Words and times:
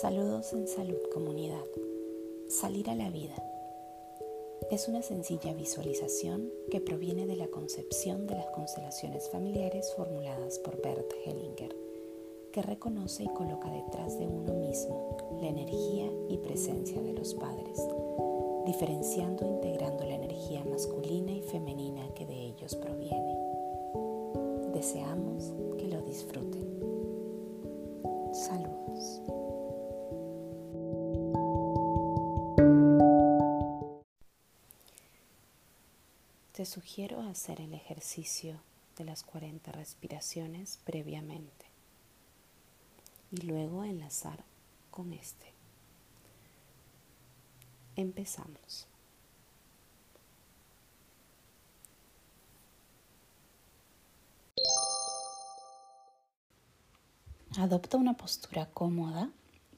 Saludos 0.00 0.52
en 0.52 0.68
salud 0.68 0.98
comunidad. 1.10 1.64
Salir 2.48 2.90
a 2.90 2.94
la 2.94 3.08
vida. 3.08 3.34
Es 4.70 4.88
una 4.88 5.00
sencilla 5.00 5.54
visualización 5.54 6.50
que 6.70 6.82
proviene 6.82 7.26
de 7.26 7.34
la 7.34 7.46
concepción 7.46 8.26
de 8.26 8.34
las 8.34 8.44
constelaciones 8.50 9.30
familiares 9.30 9.90
formuladas 9.96 10.58
por 10.58 10.82
Bert 10.82 11.10
Hellinger, 11.24 11.74
que 12.52 12.60
reconoce 12.60 13.22
y 13.22 13.28
coloca 13.28 13.70
detrás 13.70 14.18
de 14.18 14.26
uno 14.26 14.52
mismo 14.52 15.16
la 15.40 15.48
energía 15.48 16.12
y 16.28 16.36
presencia 16.44 17.00
de 17.00 17.14
los 17.14 17.32
padres, 17.32 17.80
diferenciando 18.66 19.46
e 19.46 19.48
integrando 19.48 20.04
la 20.04 20.16
energía 20.16 20.62
masculina 20.66 21.32
y 21.32 21.40
femenina 21.40 22.06
que 22.14 22.26
de 22.26 22.34
ellos 22.34 22.76
proviene. 22.76 23.34
Deseamos 24.74 25.54
que 25.78 25.88
lo 25.88 26.02
disfruten. 26.02 26.65
Te 36.56 36.64
sugiero 36.64 37.20
hacer 37.20 37.60
el 37.60 37.74
ejercicio 37.74 38.58
de 38.96 39.04
las 39.04 39.22
40 39.24 39.72
respiraciones 39.72 40.78
previamente 40.84 41.66
y 43.30 43.42
luego 43.42 43.84
enlazar 43.84 44.42
con 44.90 45.12
este. 45.12 45.52
Empezamos. 47.94 48.86
Adopta 57.58 57.98
una 57.98 58.16
postura 58.16 58.64
cómoda 58.70 59.28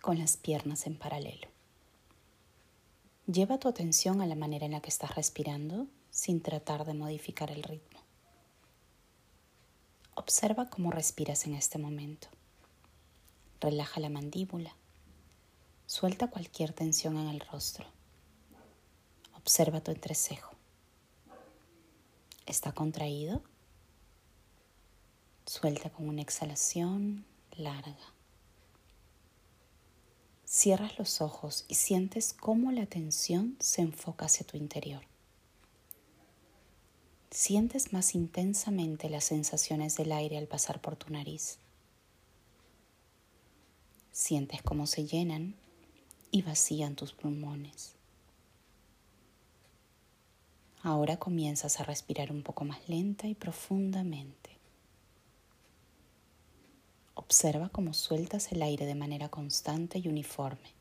con 0.00 0.16
las 0.16 0.36
piernas 0.36 0.86
en 0.86 0.96
paralelo. 0.96 1.48
Lleva 3.26 3.58
tu 3.58 3.66
atención 3.66 4.20
a 4.20 4.26
la 4.26 4.36
manera 4.36 4.66
en 4.66 4.72
la 4.72 4.80
que 4.80 4.90
estás 4.90 5.16
respirando 5.16 5.88
sin 6.18 6.40
tratar 6.40 6.84
de 6.84 6.94
modificar 6.94 7.52
el 7.52 7.62
ritmo. 7.62 8.00
Observa 10.16 10.68
cómo 10.68 10.90
respiras 10.90 11.46
en 11.46 11.54
este 11.54 11.78
momento. 11.78 12.26
Relaja 13.60 14.00
la 14.00 14.08
mandíbula. 14.08 14.74
Suelta 15.86 16.26
cualquier 16.26 16.72
tensión 16.72 17.18
en 17.18 17.28
el 17.28 17.38
rostro. 17.38 17.86
Observa 19.36 19.80
tu 19.80 19.92
entrecejo. 19.92 20.50
¿Está 22.46 22.72
contraído? 22.72 23.40
Suelta 25.46 25.88
con 25.88 26.08
una 26.08 26.22
exhalación 26.22 27.26
larga. 27.56 28.12
Cierras 30.44 30.98
los 30.98 31.20
ojos 31.20 31.64
y 31.68 31.76
sientes 31.76 32.32
cómo 32.32 32.72
la 32.72 32.86
tensión 32.86 33.56
se 33.60 33.82
enfoca 33.82 34.26
hacia 34.26 34.44
tu 34.44 34.56
interior 34.56 35.02
sientes 37.38 37.92
más 37.92 38.16
intensamente 38.16 39.08
las 39.08 39.22
sensaciones 39.22 39.96
del 39.96 40.10
aire 40.10 40.38
al 40.38 40.48
pasar 40.48 40.80
por 40.80 40.96
tu 40.96 41.12
nariz. 41.12 41.58
Sientes 44.10 44.60
cómo 44.60 44.88
se 44.88 45.06
llenan 45.06 45.54
y 46.32 46.42
vacían 46.42 46.96
tus 46.96 47.12
pulmones. 47.12 47.94
Ahora 50.82 51.16
comienzas 51.18 51.78
a 51.78 51.84
respirar 51.84 52.32
un 52.32 52.42
poco 52.42 52.64
más 52.64 52.88
lenta 52.88 53.28
y 53.28 53.36
profundamente. 53.36 54.58
Observa 57.14 57.68
cómo 57.68 57.94
sueltas 57.94 58.50
el 58.50 58.62
aire 58.62 58.84
de 58.84 58.96
manera 58.96 59.28
constante 59.28 60.00
y 60.00 60.08
uniforme. 60.08 60.72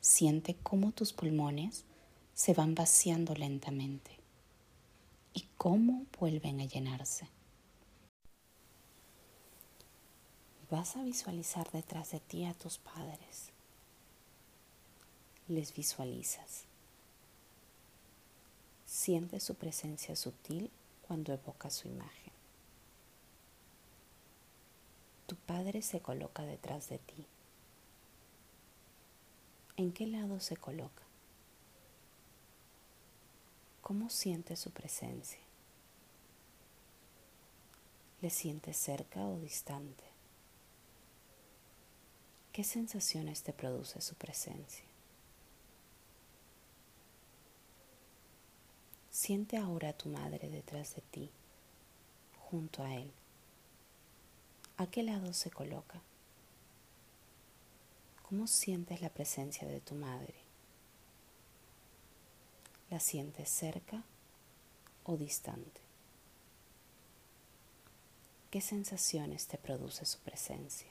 Siente 0.00 0.56
cómo 0.62 0.92
tus 0.92 1.12
pulmones 1.12 1.84
se 2.32 2.54
van 2.54 2.74
vaciando 2.74 3.34
lentamente 3.34 4.21
y 5.34 5.46
cómo 5.56 6.06
vuelven 6.18 6.60
a 6.60 6.64
llenarse. 6.64 7.28
Vas 10.70 10.96
a 10.96 11.02
visualizar 11.02 11.70
detrás 11.70 12.12
de 12.12 12.20
ti 12.20 12.44
a 12.44 12.54
tus 12.54 12.78
padres. 12.78 13.50
Les 15.48 15.74
visualizas. 15.74 16.64
Siente 18.86 19.38
su 19.40 19.54
presencia 19.54 20.16
sutil 20.16 20.70
cuando 21.06 21.32
evoca 21.32 21.70
su 21.70 21.88
imagen. 21.88 22.32
Tu 25.26 25.36
padre 25.36 25.82
se 25.82 26.00
coloca 26.00 26.42
detrás 26.44 26.88
de 26.88 26.98
ti. 26.98 27.26
¿En 29.76 29.92
qué 29.92 30.06
lado 30.06 30.40
se 30.40 30.56
coloca? 30.56 31.01
¿Cómo 33.82 34.10
sientes 34.10 34.60
su 34.60 34.70
presencia? 34.70 35.40
¿Le 38.20 38.30
sientes 38.30 38.76
cerca 38.76 39.26
o 39.26 39.40
distante? 39.40 40.04
¿Qué 42.52 42.62
sensaciones 42.62 43.42
te 43.42 43.52
produce 43.52 44.00
su 44.00 44.14
presencia? 44.14 44.84
Siente 49.10 49.56
ahora 49.56 49.88
a 49.88 49.98
tu 49.98 50.08
madre 50.08 50.48
detrás 50.48 50.94
de 50.94 51.02
ti, 51.02 51.30
junto 52.50 52.84
a 52.84 52.94
él. 52.94 53.10
¿A 54.76 54.86
qué 54.86 55.02
lado 55.02 55.34
se 55.34 55.50
coloca? 55.50 56.00
¿Cómo 58.22 58.46
sientes 58.46 59.02
la 59.02 59.10
presencia 59.10 59.66
de 59.66 59.80
tu 59.80 59.96
madre? 59.96 60.41
¿La 62.92 63.00
sientes 63.00 63.48
cerca 63.48 64.02
o 65.04 65.16
distante? 65.16 65.80
¿Qué 68.50 68.60
sensaciones 68.60 69.46
te 69.46 69.56
produce 69.56 70.04
su 70.04 70.18
presencia? 70.18 70.88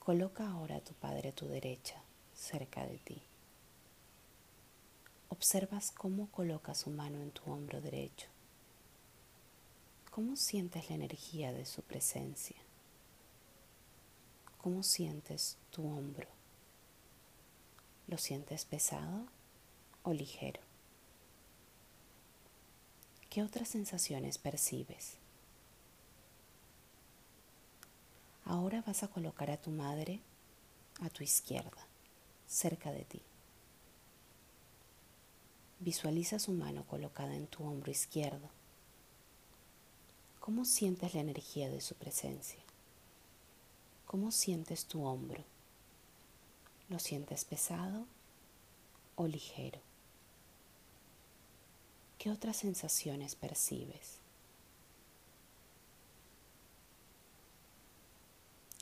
Coloca 0.00 0.50
ahora 0.50 0.78
a 0.78 0.80
tu 0.80 0.94
Padre 0.94 1.28
a 1.28 1.32
tu 1.32 1.46
derecha, 1.46 2.02
cerca 2.34 2.84
de 2.84 2.98
ti. 2.98 3.22
Observas 5.28 5.92
cómo 5.92 6.26
coloca 6.32 6.74
su 6.74 6.90
mano 6.90 7.22
en 7.22 7.30
tu 7.30 7.48
hombro 7.52 7.80
derecho. 7.80 8.26
¿Cómo 10.10 10.34
sientes 10.34 10.88
la 10.90 10.96
energía 10.96 11.52
de 11.52 11.66
su 11.66 11.82
presencia? 11.82 12.63
¿Cómo 14.64 14.82
sientes 14.82 15.58
tu 15.70 15.86
hombro? 15.86 16.26
¿Lo 18.06 18.16
sientes 18.16 18.64
pesado 18.64 19.26
o 20.04 20.14
ligero? 20.14 20.62
¿Qué 23.28 23.42
otras 23.42 23.68
sensaciones 23.68 24.38
percibes? 24.38 25.18
Ahora 28.46 28.82
vas 28.86 29.02
a 29.02 29.08
colocar 29.08 29.50
a 29.50 29.58
tu 29.58 29.70
madre 29.70 30.20
a 31.02 31.10
tu 31.10 31.22
izquierda, 31.22 31.86
cerca 32.46 32.90
de 32.90 33.04
ti. 33.04 33.20
Visualiza 35.78 36.38
su 36.38 36.52
mano 36.52 36.86
colocada 36.86 37.36
en 37.36 37.48
tu 37.48 37.64
hombro 37.64 37.90
izquierdo. 37.90 38.48
¿Cómo 40.40 40.64
sientes 40.64 41.12
la 41.12 41.20
energía 41.20 41.68
de 41.68 41.82
su 41.82 41.94
presencia? 41.96 42.63
¿Cómo 44.14 44.30
sientes 44.30 44.86
tu 44.86 45.04
hombro? 45.04 45.42
¿Lo 46.88 47.00
sientes 47.00 47.44
pesado 47.44 48.06
o 49.16 49.26
ligero? 49.26 49.80
¿Qué 52.16 52.30
otras 52.30 52.58
sensaciones 52.58 53.34
percibes? 53.34 54.18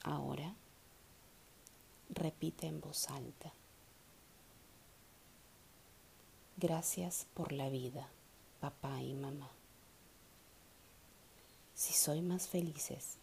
Ahora 0.03 0.55
repite 2.11 2.67
en 2.67 2.83
voz 2.83 3.09
alta. 3.09 3.55
Gracias 6.59 7.27
por 7.33 7.53
la 7.53 7.71
vida, 7.71 8.07
papá 8.61 9.01
y 9.01 9.15
mamá. 9.15 9.51
Si 11.75 11.95
soy 11.95 12.21
más 12.21 12.49
felices 12.49 13.17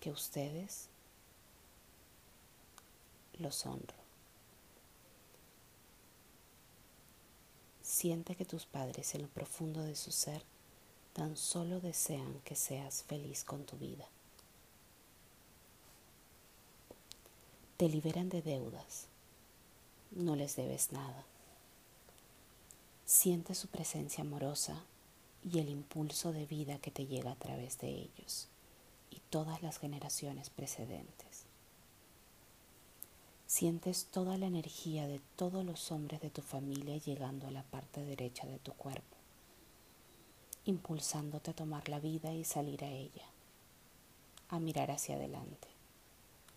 que 0.00 0.10
ustedes, 0.10 0.88
los 3.38 3.66
honro. 3.66 3.94
Siente 7.82 8.34
que 8.34 8.44
tus 8.44 8.66
padres 8.66 9.14
en 9.14 9.22
lo 9.22 9.28
profundo 9.28 9.82
de 9.82 9.96
su 9.96 10.12
ser 10.12 10.42
tan 11.12 11.36
solo 11.36 11.80
desean 11.80 12.40
que 12.44 12.54
seas 12.54 13.04
feliz 13.04 13.42
con 13.42 13.64
tu 13.64 13.78
vida. 13.78 14.06
Te 17.78 17.88
liberan 17.88 18.28
de 18.28 18.42
deudas. 18.42 19.06
No 20.10 20.36
les 20.36 20.56
debes 20.56 20.92
nada. 20.92 21.24
Siente 23.06 23.54
su 23.54 23.68
presencia 23.68 24.22
amorosa 24.22 24.84
y 25.42 25.58
el 25.58 25.70
impulso 25.70 26.32
de 26.32 26.44
vida 26.44 26.78
que 26.78 26.90
te 26.90 27.06
llega 27.06 27.32
a 27.32 27.36
través 27.36 27.78
de 27.78 27.88
ellos 27.88 28.48
y 29.10 29.20
todas 29.30 29.62
las 29.62 29.78
generaciones 29.78 30.50
precedentes. 30.50 31.45
Sientes 33.56 34.04
toda 34.10 34.36
la 34.36 34.44
energía 34.44 35.06
de 35.06 35.18
todos 35.34 35.64
los 35.64 35.90
hombres 35.90 36.20
de 36.20 36.28
tu 36.28 36.42
familia 36.42 36.98
llegando 36.98 37.46
a 37.46 37.50
la 37.50 37.62
parte 37.62 38.04
derecha 38.04 38.46
de 38.46 38.58
tu 38.58 38.74
cuerpo, 38.74 39.16
impulsándote 40.66 41.52
a 41.52 41.54
tomar 41.54 41.88
la 41.88 41.98
vida 41.98 42.34
y 42.34 42.44
salir 42.44 42.84
a 42.84 42.90
ella, 42.90 43.24
a 44.50 44.58
mirar 44.58 44.90
hacia 44.90 45.14
adelante, 45.14 45.68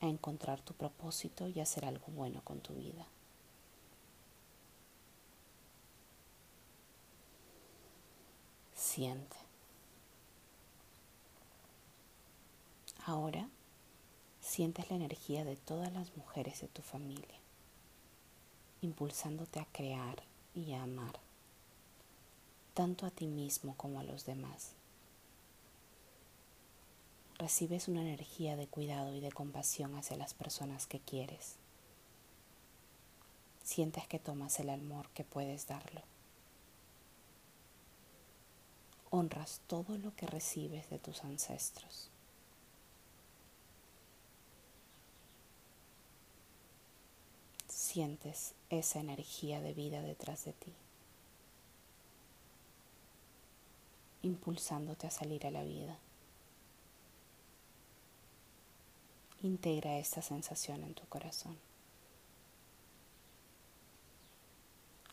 a 0.01 0.07
encontrar 0.07 0.59
tu 0.59 0.73
propósito 0.73 1.47
y 1.47 1.61
hacer 1.61 1.85
algo 1.85 2.07
bueno 2.07 2.41
con 2.43 2.59
tu 2.59 2.73
vida. 2.73 3.05
Siente. 8.75 9.37
Ahora 13.05 13.47
sientes 14.49 14.89
la 14.89 14.95
energía 14.95 15.45
de 15.45 15.55
todas 15.55 15.93
las 15.93 16.17
mujeres 16.17 16.59
de 16.61 16.67
tu 16.67 16.81
familia, 16.81 17.37
impulsándote 18.81 19.59
a 19.59 19.67
crear 19.71 20.23
y 20.55 20.73
a 20.73 20.81
amar, 20.81 21.19
tanto 22.73 23.05
a 23.05 23.11
ti 23.11 23.27
mismo 23.27 23.75
como 23.77 23.99
a 23.99 24.03
los 24.03 24.25
demás. 24.25 24.71
Recibes 27.37 27.87
una 27.87 28.01
energía 28.01 28.55
de 28.55 28.65
cuidado 28.65 29.13
y 29.13 29.19
de 29.19 29.31
compasión 29.31 29.95
hacia 29.95 30.17
las 30.17 30.33
personas 30.33 30.87
que 30.87 30.99
quieres. 30.99 31.55
Sientes 33.63 34.07
que 34.07 34.17
tomas 34.17 34.59
el 34.59 34.71
amor 34.71 35.09
que 35.09 35.23
puedes 35.23 35.67
darlo. 35.67 36.01
Honras 39.11 39.61
todo 39.67 39.97
lo 39.99 40.15
que 40.15 40.25
recibes 40.25 40.89
de 40.89 40.97
tus 40.97 41.23
ancestros. 41.23 42.09
Sientes 47.89 48.53
esa 48.69 48.99
energía 48.99 49.61
de 49.61 49.73
vida 49.73 50.03
detrás 50.03 50.45
de 50.45 50.53
ti, 50.53 50.71
impulsándote 54.21 55.07
a 55.07 55.11
salir 55.11 55.47
a 55.47 55.51
la 55.51 55.63
vida. 55.63 55.97
Integra 59.41 59.97
esta 59.97 60.21
sensación 60.21 60.83
en 60.83 60.93
tu 60.93 61.07
corazón. 61.07 61.57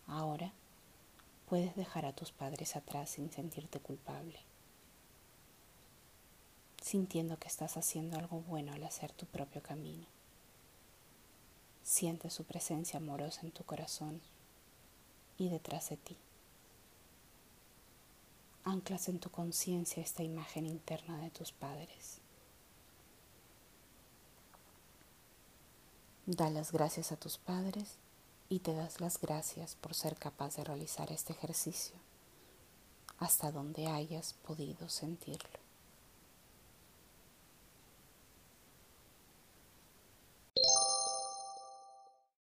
Ahora 0.07 0.53
puedes 1.49 1.75
dejar 1.77 2.05
a 2.05 2.13
tus 2.13 2.31
padres 2.31 2.77
atrás 2.77 3.09
sin 3.09 3.33
sentirte 3.33 3.81
culpable, 3.81 4.39
sintiendo 6.83 7.39
que 7.39 7.49
estás 7.49 7.79
haciendo 7.79 8.19
algo 8.19 8.41
bueno 8.43 8.75
al 8.75 8.85
hacer 8.85 9.13
tu 9.13 9.25
propio 9.25 9.63
camino. 9.63 10.16
Siente 11.87 12.31
su 12.31 12.43
presencia 12.43 12.99
amorosa 12.99 13.43
en 13.43 13.53
tu 13.53 13.63
corazón 13.63 14.21
y 15.39 15.51
detrás 15.51 15.89
de 15.91 15.97
ti. 15.97 16.17
Anclas 18.65 19.09
en 19.09 19.21
tu 19.21 19.31
conciencia 19.31 20.03
esta 20.03 20.25
imagen 20.25 20.67
interna 20.67 21.17
de 21.19 21.31
tus 21.31 21.53
padres. 21.53 22.19
Da 26.27 26.51
las 26.51 26.73
gracias 26.73 27.13
a 27.13 27.17
tus 27.17 27.39
padres 27.39 27.99
y 28.49 28.59
te 28.59 28.75
das 28.75 29.01
las 29.01 29.21
gracias 29.21 29.77
por 29.77 29.95
ser 29.95 30.17
capaz 30.17 30.57
de 30.57 30.65
realizar 30.65 31.13
este 31.13 31.35
ejercicio 31.35 31.95
hasta 33.19 33.53
donde 33.53 33.87
hayas 33.87 34.33
podido 34.33 34.89
sentirlo. 34.89 35.66